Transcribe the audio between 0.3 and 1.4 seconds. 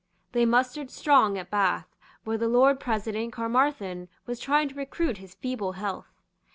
They mustered strong